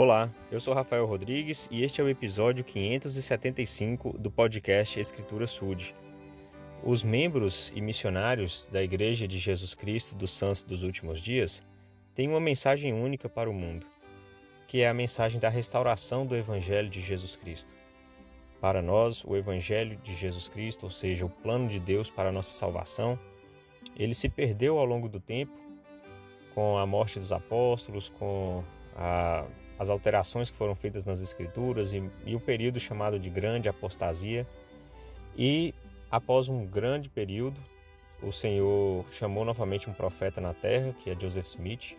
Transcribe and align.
Olá, 0.00 0.32
eu 0.48 0.60
sou 0.60 0.74
Rafael 0.74 1.04
Rodrigues 1.06 1.68
e 1.72 1.82
este 1.82 2.00
é 2.00 2.04
o 2.04 2.08
episódio 2.08 2.62
575 2.62 4.16
do 4.16 4.30
podcast 4.30 5.00
Escritura 5.00 5.44
Sud. 5.44 5.92
Os 6.84 7.02
membros 7.02 7.72
e 7.74 7.80
missionários 7.80 8.68
da 8.70 8.80
Igreja 8.80 9.26
de 9.26 9.40
Jesus 9.40 9.74
Cristo 9.74 10.14
dos 10.14 10.30
Santos 10.30 10.62
dos 10.62 10.84
Últimos 10.84 11.20
Dias 11.20 11.66
têm 12.14 12.28
uma 12.28 12.38
mensagem 12.38 12.92
única 12.92 13.28
para 13.28 13.50
o 13.50 13.52
mundo, 13.52 13.88
que 14.68 14.82
é 14.82 14.88
a 14.88 14.94
mensagem 14.94 15.40
da 15.40 15.48
restauração 15.48 16.24
do 16.24 16.36
Evangelho 16.36 16.88
de 16.88 17.00
Jesus 17.00 17.34
Cristo. 17.34 17.72
Para 18.60 18.80
nós, 18.80 19.24
o 19.24 19.36
Evangelho 19.36 19.96
de 19.96 20.14
Jesus 20.14 20.46
Cristo, 20.46 20.84
ou 20.84 20.90
seja, 20.90 21.26
o 21.26 21.28
plano 21.28 21.66
de 21.66 21.80
Deus 21.80 22.08
para 22.08 22.28
a 22.28 22.32
nossa 22.32 22.52
salvação, 22.52 23.18
ele 23.96 24.14
se 24.14 24.28
perdeu 24.28 24.78
ao 24.78 24.84
longo 24.84 25.08
do 25.08 25.18
tempo 25.18 25.58
com 26.54 26.78
a 26.78 26.86
morte 26.86 27.18
dos 27.18 27.32
apóstolos, 27.32 28.08
com 28.08 28.62
a 28.94 29.44
as 29.78 29.88
alterações 29.88 30.50
que 30.50 30.56
foram 30.56 30.74
feitas 30.74 31.04
nas 31.04 31.20
Escrituras 31.20 31.92
e, 31.92 32.02
e 32.26 32.34
o 32.34 32.40
período 32.40 32.80
chamado 32.80 33.18
de 33.18 33.30
Grande 33.30 33.68
Apostasia. 33.68 34.46
E 35.36 35.72
após 36.10 36.48
um 36.48 36.66
grande 36.66 37.08
período, 37.08 37.60
o 38.22 38.32
Senhor 38.32 39.04
chamou 39.12 39.44
novamente 39.44 39.88
um 39.88 39.92
profeta 39.92 40.40
na 40.40 40.52
terra, 40.52 40.92
que 40.92 41.10
é 41.10 41.18
Joseph 41.18 41.46
Smith, 41.46 41.96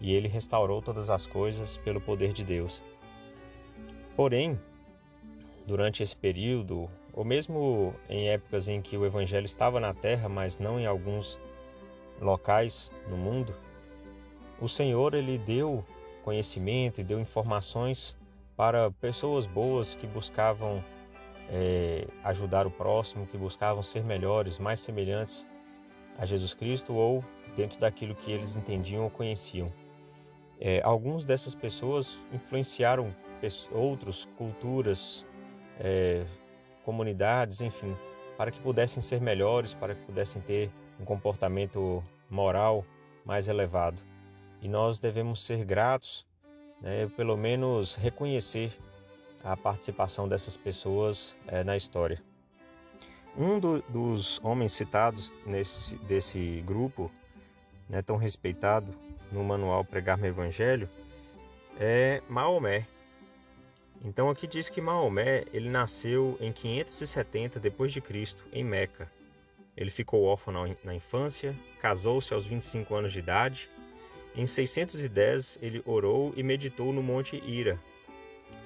e 0.00 0.12
ele 0.12 0.26
restaurou 0.26 0.82
todas 0.82 1.08
as 1.08 1.26
coisas 1.26 1.76
pelo 1.76 2.00
poder 2.00 2.32
de 2.32 2.42
Deus. 2.42 2.82
Porém, 4.16 4.58
durante 5.64 6.02
esse 6.02 6.16
período, 6.16 6.90
ou 7.12 7.24
mesmo 7.24 7.94
em 8.08 8.28
épocas 8.28 8.66
em 8.66 8.82
que 8.82 8.96
o 8.96 9.06
evangelho 9.06 9.44
estava 9.44 9.78
na 9.78 9.94
terra, 9.94 10.28
mas 10.28 10.58
não 10.58 10.80
em 10.80 10.86
alguns 10.86 11.38
locais 12.20 12.90
no 13.08 13.16
mundo, 13.16 13.54
o 14.60 14.68
Senhor 14.68 15.14
ele 15.14 15.38
deu 15.38 15.84
conhecimento 16.22 17.00
e 17.00 17.04
deu 17.04 17.20
informações 17.20 18.16
para 18.56 18.90
pessoas 18.90 19.46
boas 19.46 19.94
que 19.94 20.06
buscavam 20.06 20.82
é, 21.48 22.06
ajudar 22.24 22.66
o 22.66 22.70
próximo, 22.70 23.26
que 23.26 23.36
buscavam 23.36 23.82
ser 23.82 24.04
melhores, 24.04 24.58
mais 24.58 24.80
semelhantes 24.80 25.46
a 26.18 26.24
Jesus 26.24 26.54
Cristo 26.54 26.94
ou 26.94 27.24
dentro 27.56 27.80
daquilo 27.80 28.14
que 28.14 28.30
eles 28.30 28.56
entendiam 28.56 29.04
ou 29.04 29.10
conheciam. 29.10 29.72
É, 30.60 30.80
alguns 30.82 31.24
dessas 31.24 31.54
pessoas 31.54 32.20
influenciaram 32.32 33.14
outros 33.72 34.28
culturas, 34.38 35.26
é, 35.80 36.24
comunidades, 36.84 37.60
enfim, 37.60 37.96
para 38.38 38.52
que 38.52 38.60
pudessem 38.60 39.02
ser 39.02 39.20
melhores, 39.20 39.74
para 39.74 39.94
que 39.94 40.02
pudessem 40.02 40.40
ter 40.40 40.70
um 41.00 41.04
comportamento 41.04 42.02
moral 42.30 42.84
mais 43.24 43.48
elevado 43.48 44.11
e 44.62 44.68
nós 44.68 45.00
devemos 45.00 45.42
ser 45.44 45.64
gratos, 45.64 46.24
né, 46.80 47.10
pelo 47.16 47.36
menos 47.36 47.96
reconhecer 47.96 48.72
a 49.42 49.56
participação 49.56 50.28
dessas 50.28 50.56
pessoas 50.56 51.36
é, 51.48 51.64
na 51.64 51.76
história. 51.76 52.22
Um 53.36 53.58
do, 53.58 53.82
dos 53.88 54.40
homens 54.44 54.72
citados 54.72 55.34
nesse 55.44 55.96
desse 55.96 56.62
grupo, 56.64 57.10
né, 57.88 58.00
tão 58.02 58.16
respeitado 58.16 58.94
no 59.32 59.42
manual 59.42 59.84
Pregar 59.84 60.16
no 60.16 60.26
Evangelho, 60.26 60.88
é 61.80 62.22
Maomé. 62.28 62.86
Então 64.04 64.30
aqui 64.30 64.46
diz 64.46 64.68
que 64.68 64.80
Maomé 64.80 65.44
ele 65.52 65.68
nasceu 65.68 66.36
em 66.40 66.52
570 66.52 67.58
depois 67.58 67.90
de 67.90 68.00
Cristo 68.00 68.44
em 68.52 68.62
Meca. 68.62 69.10
Ele 69.76 69.90
ficou 69.90 70.22
órfão 70.22 70.52
na 70.84 70.94
infância, 70.94 71.56
casou-se 71.80 72.32
aos 72.34 72.46
25 72.46 72.94
anos 72.94 73.12
de 73.12 73.18
idade 73.18 73.70
em 74.34 74.46
610, 74.46 75.58
ele 75.60 75.82
orou 75.84 76.32
e 76.36 76.42
meditou 76.42 76.92
no 76.92 77.02
Monte 77.02 77.36
Ira. 77.46 77.78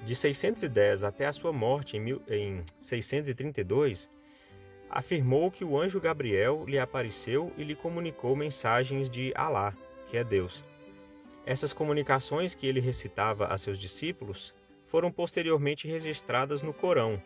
De 0.05 0.15
610 0.15 1.03
até 1.03 1.25
a 1.25 1.33
sua 1.33 1.51
morte 1.51 1.97
em 1.97 2.63
632, 2.79 4.09
afirmou 4.89 5.51
que 5.51 5.65
o 5.65 5.77
anjo 5.77 5.99
Gabriel 5.99 6.63
lhe 6.65 6.79
apareceu 6.79 7.51
e 7.57 7.63
lhe 7.63 7.75
comunicou 7.75 8.35
mensagens 8.35 9.09
de 9.09 9.33
Alá, 9.35 9.73
que 10.07 10.15
é 10.15 10.23
Deus. 10.23 10.63
Essas 11.45 11.73
comunicações 11.73 12.55
que 12.55 12.67
ele 12.67 12.79
recitava 12.79 13.47
a 13.47 13.57
seus 13.57 13.79
discípulos 13.79 14.53
foram 14.85 15.11
posteriormente 15.11 15.87
registradas 15.87 16.61
no 16.61 16.73
Corão, 16.73 17.21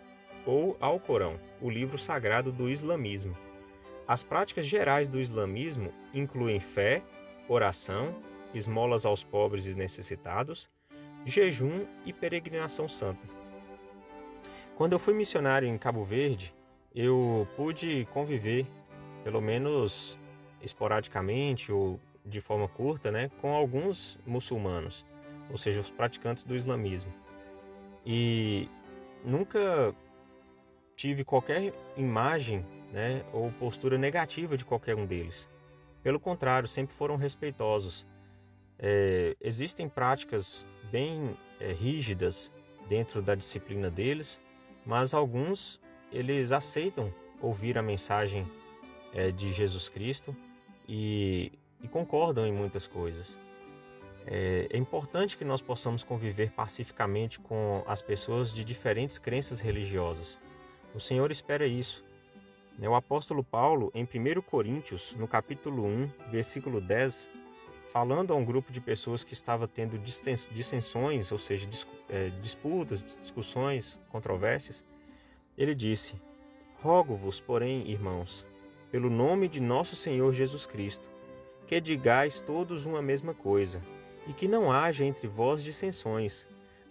ou 0.45 0.75
ao 0.79 0.99
Corão, 0.99 1.39
o 1.61 1.69
livro 1.69 1.97
sagrado 1.97 2.51
do 2.51 2.69
islamismo. 2.69 3.37
As 4.07 4.23
práticas 4.23 4.65
gerais 4.65 5.07
do 5.07 5.19
islamismo 5.19 5.93
incluem 6.13 6.59
fé, 6.59 7.03
oração, 7.47 8.15
esmolas 8.53 9.05
aos 9.05 9.23
pobres 9.23 9.65
e 9.65 9.75
necessitados, 9.75 10.69
jejum 11.25 11.85
e 12.05 12.11
peregrinação 12.11 12.87
santa. 12.87 13.27
Quando 14.75 14.93
eu 14.93 14.99
fui 14.99 15.13
missionário 15.13 15.67
em 15.67 15.77
Cabo 15.77 16.03
Verde, 16.03 16.53
eu 16.93 17.47
pude 17.55 18.07
conviver, 18.11 18.65
pelo 19.23 19.39
menos 19.39 20.19
esporadicamente 20.61 21.71
ou 21.71 21.99
de 22.25 22.41
forma 22.41 22.67
curta, 22.67 23.11
né, 23.11 23.29
com 23.41 23.53
alguns 23.53 24.17
muçulmanos, 24.25 25.05
ou 25.49 25.57
seja, 25.57 25.79
os 25.79 25.89
praticantes 25.89 26.43
do 26.43 26.55
islamismo. 26.55 27.13
E 28.05 28.69
nunca 29.23 29.95
tive 30.95 31.23
qualquer 31.23 31.73
imagem 31.95 32.65
né, 32.91 33.23
ou 33.33 33.51
postura 33.51 33.97
negativa 33.97 34.57
de 34.57 34.65
qualquer 34.65 34.95
um 34.95 35.05
deles. 35.05 35.49
Pelo 36.03 36.19
contrário, 36.19 36.67
sempre 36.67 36.93
foram 36.95 37.15
respeitosos 37.15 38.05
é, 38.81 39.35
existem 39.39 39.87
práticas 39.87 40.67
bem 40.91 41.37
é, 41.59 41.71
rígidas 41.71 42.51
dentro 42.87 43.21
da 43.21 43.35
disciplina 43.35 43.91
deles, 43.91 44.41
mas 44.85 45.13
alguns 45.13 45.79
eles 46.11 46.51
aceitam 46.51 47.13
ouvir 47.39 47.77
a 47.77 47.81
mensagem 47.81 48.49
é, 49.13 49.31
de 49.31 49.51
Jesus 49.51 49.87
Cristo 49.87 50.35
e, 50.87 51.51
e, 51.81 51.87
concordam 51.87 52.45
em 52.45 52.51
muitas 52.51 52.87
coisas. 52.87 53.39
É, 54.25 54.67
é 54.69 54.77
importante 54.77 55.37
que 55.37 55.45
nós 55.45 55.61
possamos 55.61 56.03
conviver 56.03 56.51
pacificamente 56.51 57.39
com 57.39 57.83
as 57.87 58.01
pessoas 58.01 58.53
de 58.53 58.63
diferentes 58.63 59.17
crenças 59.17 59.59
religiosas. 59.59 60.39
O 60.93 60.99
Senhor 60.99 61.31
espera 61.31 61.65
isso. 61.65 62.03
Né, 62.77 62.89
o 62.89 62.95
apóstolo 62.95 63.43
Paulo, 63.43 63.91
em 63.93 64.03
1 64.03 64.41
Coríntios, 64.41 65.15
no 65.15 65.27
capítulo 65.27 65.85
1, 65.85 66.09
versículo 66.31 66.81
10, 66.81 67.29
falando 67.91 68.31
a 68.31 68.35
um 68.35 68.45
grupo 68.45 68.71
de 68.71 68.79
pessoas 68.79 69.23
que 69.23 69.33
estava 69.33 69.67
tendo 69.67 69.99
dissensões, 69.99 71.31
ou 71.31 71.37
seja, 71.37 71.67
é, 72.09 72.29
disputas, 72.41 73.03
discussões, 73.21 73.99
controvérsias, 74.09 74.85
ele 75.57 75.75
disse: 75.75 76.15
Rogo-vos, 76.81 77.41
porém, 77.41 77.89
irmãos, 77.89 78.45
pelo 78.89 79.09
nome 79.09 79.47
de 79.47 79.59
nosso 79.59 79.95
Senhor 79.95 80.31
Jesus 80.33 80.65
Cristo, 80.65 81.09
que 81.67 81.81
digais 81.81 82.39
todos 82.39 82.85
uma 82.85 83.01
mesma 83.01 83.33
coisa, 83.33 83.81
e 84.25 84.33
que 84.33 84.47
não 84.47 84.71
haja 84.71 85.03
entre 85.03 85.27
vós 85.27 85.61
dissensões. 85.61 86.47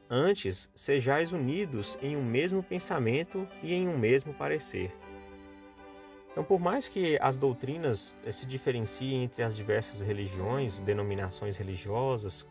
Antes, 0.09 0.69
sejais 0.75 1.33
unidos 1.33 1.97
em 2.03 2.17
um 2.17 2.25
mesmo 2.25 2.63
pensamento 2.63 3.49
e 3.63 3.73
em 3.73 3.89
um 3.89 3.97
mesmo 3.97 4.35
parecer. 4.35 4.93
Então, 6.33 6.45
por 6.45 6.61
mais 6.61 6.89
que 6.89 7.19
as 7.21 7.37
doutrinas 7.37 8.17
eh, 8.25 8.31
se 8.31 8.47
diferenciem 8.47 9.25
entre 9.25 9.43
as 9.43 9.55
diversas 9.55 10.01
religiões, 10.01 10.81
denominações 10.81 11.59
religiosas, 11.59 12.47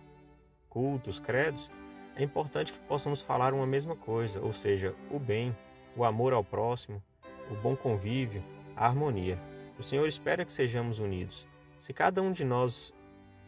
cultos, 0.69 1.19
credos, 1.19 1.71
é 2.15 2.23
importante 2.23 2.73
que 2.73 2.79
possamos 2.79 3.21
falar 3.21 3.53
uma 3.53 3.65
mesma 3.65 3.95
coisa, 3.95 4.41
ou 4.41 4.51
seja, 4.51 4.93
o 5.09 5.17
bem, 5.17 5.55
o 5.95 6.03
amor 6.03 6.33
ao 6.33 6.43
próximo, 6.43 7.01
o 7.49 7.55
bom 7.55 7.75
convívio, 7.75 8.43
a 8.75 8.85
harmonia. 8.85 9.39
O 9.77 9.83
Senhor 9.83 10.05
espera 10.05 10.43
que 10.43 10.51
sejamos 10.51 10.99
unidos. 10.99 11.47
Se 11.79 11.93
cada 11.93 12.21
um 12.21 12.33
de 12.33 12.43
nós 12.43 12.93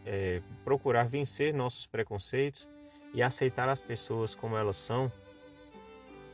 é, 0.06 0.42
procurar 0.64 1.08
vencer 1.08 1.54
nossos 1.54 1.86
preconceitos 1.86 2.70
e 3.14 3.22
aceitar 3.22 3.68
as 3.68 3.82
pessoas 3.82 4.34
como 4.34 4.56
elas 4.56 4.78
são, 4.78 5.12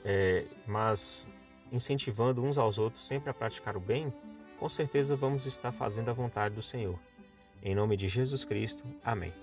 é, 0.06 0.46
mas 0.68 1.28
incentivando 1.72 2.44
uns 2.44 2.58
aos 2.58 2.78
outros 2.78 3.06
sempre 3.06 3.30
a 3.30 3.34
praticar 3.34 3.76
o 3.76 3.80
bem, 3.80 4.14
com 4.60 4.68
certeza 4.68 5.16
vamos 5.16 5.46
estar 5.46 5.72
fazendo 5.72 6.10
a 6.10 6.14
vontade 6.14 6.56
do 6.56 6.64
Senhor. 6.64 7.00
Em 7.64 7.76
nome 7.76 7.98
de 7.98 8.08
Jesus 8.08 8.46
Cristo. 8.46 8.84
Amém. 9.04 9.34